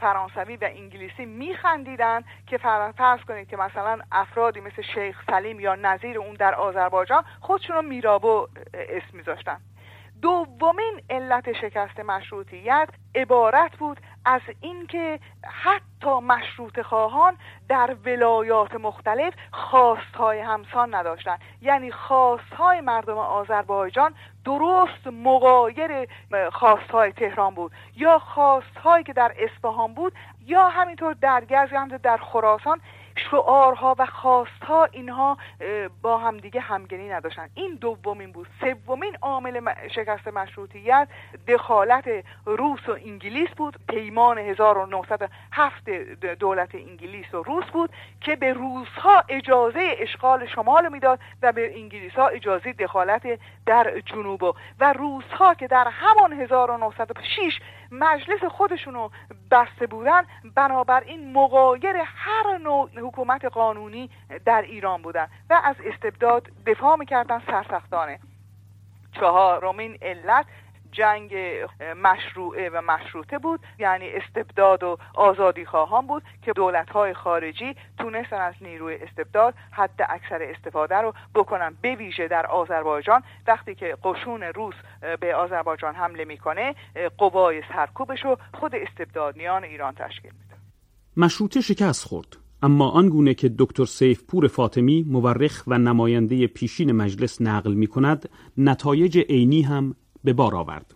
فرانسوی 0.00 0.56
و 0.56 0.68
انگلیسی 0.72 1.26
میخندیدن 1.26 2.24
که 2.46 2.58
فرض 2.96 3.20
کنید 3.20 3.48
که 3.48 3.56
مثلا 3.56 3.98
افرادی 4.12 4.60
مثل 4.60 4.82
شیخ 4.94 5.22
سلیم 5.26 5.60
یا 5.60 5.74
نظیر 5.74 6.18
اون 6.18 6.34
در 6.34 6.54
آذربایجان 6.54 7.24
خودشون 7.40 7.76
رو 7.76 7.82
میرابو 7.82 8.48
اسم 8.74 9.16
میذاشتن. 9.16 9.60
دومین 10.22 11.02
علت 11.10 11.52
شکست 11.52 12.00
مشروطیت 12.00 12.88
عبارت 13.14 13.76
بود 13.76 14.00
از 14.24 14.40
اینکه 14.60 15.20
حتی 15.44 16.10
مشروط 16.10 16.80
خواهان 16.80 17.36
در 17.68 17.96
ولایات 18.06 18.74
مختلف 18.74 19.34
خواستهای 19.52 20.40
همسان 20.40 20.94
نداشتند. 20.94 21.40
یعنی 21.62 21.90
خواستهای 21.90 22.80
مردم 22.80 23.18
آذربایجان 23.18 24.14
درست 24.44 25.06
مقایر 25.06 26.08
خواستهای 26.52 27.12
تهران 27.12 27.54
بود 27.54 27.72
یا 27.96 28.18
خواستهایی 28.18 29.04
که 29.04 29.12
در 29.12 29.34
اصفهان 29.38 29.94
بود 29.94 30.12
یا 30.46 30.68
همینطور 30.68 31.12
در 31.12 31.44
یا 31.50 31.96
در 32.02 32.16
خراسان 32.16 32.80
شعارها 33.30 33.96
و 33.98 34.06
خواستها 34.06 34.84
اینها 34.84 35.38
با 36.02 36.18
همدیگه 36.18 36.60
همگنی 36.60 37.08
نداشتن. 37.08 37.48
این 37.54 37.74
دومین 37.74 38.32
بود. 38.32 38.48
سومین 38.60 39.16
عامل 39.22 39.74
شکست 39.94 40.28
مشروطیت 40.28 41.08
دخالت 41.48 42.04
روس 42.46 42.88
و 42.88 42.92
انگلیس 42.92 43.48
بود. 43.48 43.76
پیمان 43.88 44.38
1907 44.38 45.88
دولت 46.40 46.74
انگلیس 46.74 47.34
و 47.34 47.42
روس 47.42 47.64
بود 47.64 47.90
که 48.20 48.36
به 48.36 48.52
روسها 48.52 49.24
اجازه 49.28 49.96
اشغال 49.98 50.46
شمال 50.46 50.92
می‌داد 50.92 51.18
و 51.42 51.52
به 51.52 51.78
انگلیس 51.78 52.12
ها 52.12 52.28
اجازه 52.28 52.72
دخالت 52.72 53.22
در 53.66 54.00
جنوب. 54.00 54.56
و 54.80 54.92
روسها 54.92 55.54
که 55.54 55.66
در 55.66 55.88
همان 55.88 56.32
1906 56.32 57.60
مجلس 57.90 58.44
خودشونو 58.44 59.10
بسته 59.50 59.86
بودن 59.86 60.22
بنابراین 60.54 61.32
مقایر 61.32 61.96
هر 62.04 62.58
نوع 62.58 62.90
حکومت 63.00 63.44
قانونی 63.44 64.10
در 64.44 64.62
ایران 64.62 65.02
بودن 65.02 65.28
و 65.50 65.60
از 65.64 65.76
استبداد 65.84 66.50
دفاع 66.66 66.96
می‌کردن 66.96 67.42
سرسختانه. 67.46 68.18
چهارمین 69.12 69.98
علت 70.02 70.46
جنگ 70.96 71.34
مشروعه 72.02 72.70
و 72.70 72.80
مشروطه 72.80 73.38
بود. 73.38 73.60
یعنی 73.78 74.08
استبداد 74.08 74.82
و 74.82 74.98
آزادی 75.14 75.64
خواهان 75.64 76.06
بود 76.06 76.22
که 76.42 76.52
دولت 76.52 76.90
های 76.90 77.14
خارجی 77.14 77.74
تونستن 77.98 78.40
از 78.40 78.54
نیروی 78.60 78.94
استبداد 78.94 79.54
حد 79.70 80.06
اکثر 80.08 80.42
استفاده 80.42 80.96
رو 80.96 81.14
بکنن. 81.34 81.76
به 81.82 81.94
ویژه 81.94 82.28
در 82.28 82.46
آذربایجان 82.46 83.22
وقتی 83.46 83.74
که 83.74 83.96
قشون 84.04 84.42
روس 84.42 84.74
به 85.20 85.34
آذربایجان 85.34 85.94
حمله 85.94 86.24
می‌کنه 86.24 86.74
قوای 87.18 87.62
سرکوبش 87.72 88.24
رو 88.24 88.38
خود 88.54 88.74
استبدادیان 88.74 89.64
ایران 89.64 89.94
تشکیل 89.94 90.32
میده. 90.32 90.56
مشروطه 91.16 91.60
شکست 91.60 92.08
خورد. 92.08 92.36
اما 92.62 92.90
آنگونه 92.90 93.34
که 93.34 93.50
دکتر 93.58 93.84
سیف 93.84 94.22
پور 94.28 94.48
فاطمی 94.48 95.04
مورخ 95.08 95.62
و 95.66 95.78
نماینده 95.78 96.46
پیشین 96.46 96.92
مجلس 96.92 97.42
نقل 97.42 97.74
می 97.74 97.86
کند 97.86 98.28
نتایج 98.56 99.18
عینی 99.18 99.62
هم 99.62 99.94
به 100.26 100.32
بار 100.32 100.54
آورد. 100.54 100.86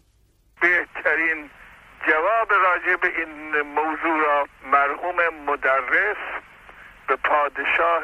بهترین 0.61 1.51
جواب 2.09 2.53
راجع 2.53 2.97
به 2.97 3.09
این 3.19 3.61
موضوع 3.61 4.25
را 4.27 4.49
مرحوم 4.73 5.17
مدرس 5.47 6.17
به 7.07 7.17
پادشاه 7.17 8.03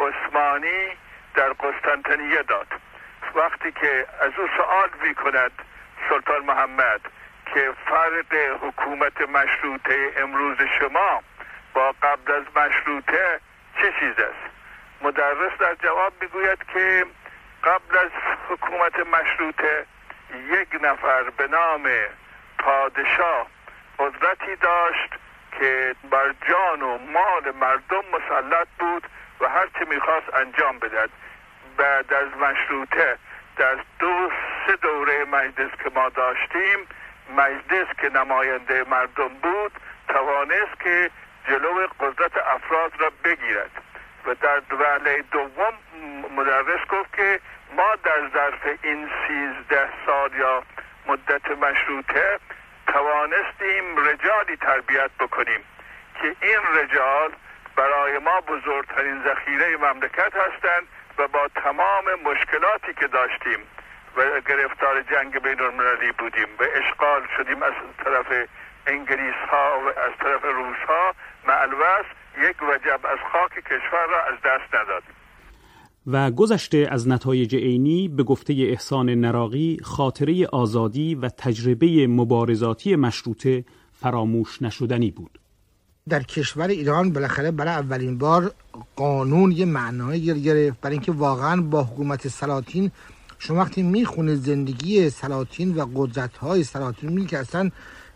عثمانی 0.00 0.96
در 1.34 1.52
قسطنطنیه 1.52 2.42
داد. 2.42 2.66
وقتی 3.34 3.72
که 3.72 4.06
از 4.20 4.32
او 4.38 4.48
سوال 4.56 4.88
می 5.08 5.14
کند 5.14 5.52
سلطان 6.08 6.44
محمد 6.44 7.00
که 7.54 7.72
فرق 7.86 8.58
حکومت 8.62 9.20
مشروطه 9.20 10.12
امروز 10.16 10.56
شما 10.78 11.22
با 11.74 11.94
قبل 12.02 12.32
از 12.32 12.42
مشروطه 12.56 13.40
چه 13.80 13.92
چیز 14.00 14.18
است؟ 14.18 14.52
مدرس 15.02 15.58
در 15.58 15.74
جواب 15.74 16.12
می‌گوید 16.20 16.58
که 16.74 17.06
قبل 17.64 17.98
از 17.98 18.10
حکومت 18.48 19.06
مشروطه 19.06 19.86
یک 20.34 20.68
نفر 20.82 21.30
به 21.30 21.46
نام 21.46 21.90
پادشاه 22.58 23.46
قدرتی 23.98 24.56
داشت 24.56 25.10
که 25.58 25.94
بر 26.10 26.34
جان 26.48 26.82
و 26.82 26.98
مال 26.98 27.54
مردم 27.60 28.02
مسلط 28.12 28.68
بود 28.78 29.06
و 29.40 29.48
هر 29.48 29.66
چه 29.78 29.84
می‌خواست 29.84 30.34
انجام 30.34 30.78
بدهد. 30.78 31.10
بعد 31.76 32.12
از 32.12 32.28
مشروطه 32.28 33.18
در 33.56 33.76
دو 33.98 34.30
سه 34.66 34.76
دوره 34.76 35.24
مجلس 35.24 35.70
که 35.84 35.90
ما 35.94 36.08
داشتیم 36.08 36.86
مجلس 37.36 37.86
که 38.00 38.08
نماینده 38.08 38.84
مردم 38.84 39.28
بود 39.28 39.72
توانست 40.08 40.80
که 40.80 41.10
جلو 41.48 41.86
قدرت 42.00 42.36
افراد 42.36 42.92
را 43.00 43.10
بگیرد. 43.24 43.81
در 44.24 44.62
وله 44.70 45.24
دوم 45.32 45.74
مدرس 46.36 46.86
گفت 46.88 47.16
که 47.16 47.40
ما 47.76 47.96
در 48.04 48.28
ظرف 48.34 48.78
این 48.82 49.10
سیزده 49.26 49.88
سال 50.06 50.34
یا 50.34 50.62
مدت 51.06 51.50
مشروطه 51.50 52.38
توانستیم 52.86 53.96
رجالی 53.96 54.56
تربیت 54.56 55.10
بکنیم 55.20 55.60
که 56.20 56.36
این 56.40 56.60
رجال 56.74 57.32
برای 57.76 58.18
ما 58.18 58.40
بزرگترین 58.40 59.22
ذخیره 59.24 59.76
مملکت 59.76 60.32
هستند 60.36 60.88
و 61.18 61.28
با 61.28 61.48
تمام 61.48 62.04
مشکلاتی 62.24 62.94
که 62.94 63.06
داشتیم 63.06 63.60
و 64.16 64.40
گرفتار 64.40 65.02
جنگ 65.02 65.38
بین 65.38 65.60
المللی 65.60 66.12
بودیم 66.12 66.48
و 66.58 66.64
اشغال 66.74 67.22
شدیم 67.36 67.62
از 67.62 67.72
طرف 68.04 68.48
انگلیس 68.86 69.34
ها 69.50 69.80
و 69.80 69.88
از 69.88 70.12
طرف 70.20 70.42
روس 70.42 70.76
ها 70.88 71.14
معلوس 71.46 72.06
یک 72.38 72.56
وجب 72.62 73.00
از 73.04 73.18
خاک 73.32 73.64
کشور 73.64 74.06
را 74.10 74.24
از 74.32 74.38
دست 74.44 74.74
ندادیم 74.74 75.14
و 76.06 76.30
گذشته 76.30 76.88
از 76.90 77.08
نتایج 77.08 77.56
عینی 77.56 78.08
به 78.08 78.22
گفته 78.22 78.52
احسان 78.52 79.10
نراقی 79.10 79.76
خاطره 79.82 80.46
آزادی 80.46 81.14
و 81.14 81.28
تجربه 81.28 82.06
مبارزاتی 82.06 82.96
مشروطه 82.96 83.64
فراموش 83.92 84.62
نشدنی 84.62 85.10
بود. 85.10 85.38
در 86.08 86.22
کشور 86.22 86.68
ایران 86.68 87.12
بالاخره 87.12 87.50
برای 87.50 87.74
اولین 87.74 88.18
بار 88.18 88.52
قانون 88.96 89.52
یه 89.52 89.64
معنایی 89.64 90.42
گرفت. 90.42 90.80
برای 90.80 90.94
اینکه 90.94 91.12
واقعا 91.12 91.62
با 91.62 91.84
حکومت 91.84 92.28
سلاطین 92.28 92.90
شما 93.38 93.58
وقتی 93.58 93.82
می‌خونه 93.82 94.34
زندگی 94.34 95.10
سلاطین 95.10 95.74
و 95.74 95.86
قدرت 95.94 96.36
های 96.36 96.64
سلاطین 96.64 97.12
می 97.12 97.26
که 97.26 97.38
اصلا 97.38 97.70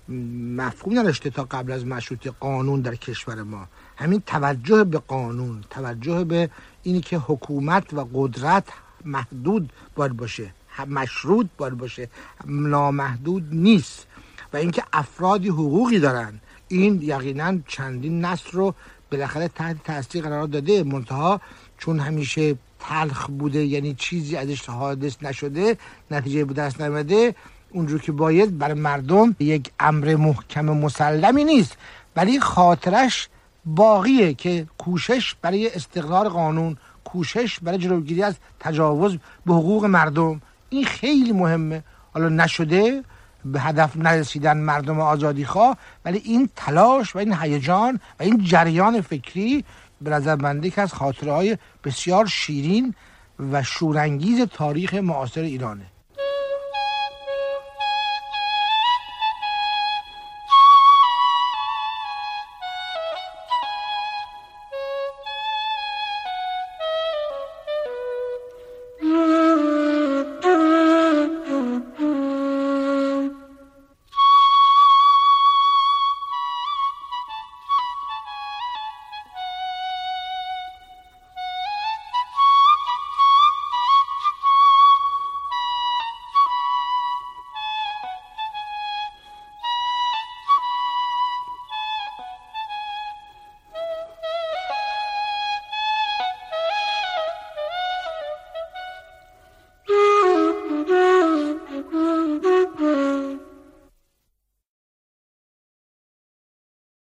مفهوم 0.09 0.99
نداشته 0.99 1.31
تا 1.31 1.45
قبل 1.45 1.73
از 1.73 1.87
مشروط 1.87 2.29
قانون 2.41 2.81
در 2.81 2.95
کشور 2.95 3.43
ما. 3.43 3.69
همین 3.97 4.23
توجه 4.27 4.85
به 4.85 4.99
قانون 4.99 5.65
توجه 5.71 6.25
به 6.25 6.51
اینی 6.83 7.01
که 7.01 7.19
حکومت 7.19 7.95
و 7.95 8.09
قدرت 8.15 8.65
محدود 9.05 9.73
باید 9.95 10.17
باشه. 10.17 10.51
مشروط 10.89 11.47
باید 11.59 11.77
باشه. 11.77 12.09
نامحدود 12.47 13.49
نیست. 13.53 14.07
و 14.53 14.57
اینکه 14.57 14.83
افرادی 14.93 15.49
حقوقی 15.49 15.99
دارن. 15.99 16.41
این 16.69 17.03
یقینا 17.03 17.59
چندین 17.69 18.25
نسل 18.25 18.51
رو 18.53 18.75
بالاخره 19.11 19.49
تحت 19.49 19.85
تاثیر 19.85 20.25
قرار 20.25 20.47
داده. 20.47 20.83
منتها 20.83 21.41
چون 21.79 22.01
همیشه 22.01 22.57
تلخ 22.81 23.27
بوده 23.27 23.65
یعنی 23.65 23.95
چیزی 23.95 24.37
ازش 24.37 24.69
حادث 24.69 25.17
نشده 25.23 25.79
نتیجه 26.11 26.45
به 26.45 26.55
دست 26.55 26.81
نمیده 26.81 27.35
اونجور 27.71 28.01
که 28.01 28.13
باید 28.13 28.59
برای 28.59 28.75
مردم 28.75 29.37
یک 29.41 29.71
امر 29.81 30.17
محکم 30.17 30.65
مسلمی 30.65 31.45
نیست 31.45 31.77
ولی 32.17 32.41
خاطرش 32.41 33.29
باقیه 33.65 34.35
که 34.35 34.67
کوشش 34.79 35.35
برای 35.43 35.75
استقرار 35.75 36.29
قانون 36.29 36.77
کوشش 37.05 37.61
برای 37.61 37.79
جلوگیری 37.79 38.23
از 38.23 38.35
تجاوز 38.61 39.19
به 39.47 39.55
حقوق 39.55 39.85
مردم 39.85 40.41
این 40.71 40.85
خیلی 40.85 41.33
مهمه. 41.33 41.83
حالا 42.13 42.29
نشده 42.29 43.05
به 43.45 43.61
هدف 43.61 43.97
نرسیدن 43.97 44.57
مردم 44.57 45.01
آزادی 45.01 45.45
خواه 45.45 45.77
ولی 46.05 46.23
این 46.25 46.49
تلاش 46.57 47.17
و 47.17 47.19
این 47.19 47.35
هیجان 47.35 48.01
و 48.21 48.23
این 48.23 48.45
جریان 48.45 49.01
فکری 49.01 49.65
به 50.01 50.11
نظر 50.11 50.37
بنده 50.37 50.71
که 50.71 50.83
از 50.83 50.93
خاطره 50.93 51.33
های 51.33 51.59
بسیار 51.85 52.27
شیرین 52.27 52.95
و 53.53 53.63
شورانگیز 53.63 54.41
تاریخ 54.41 54.95
معاصر 54.95 55.41
ایرانه. 55.41 55.87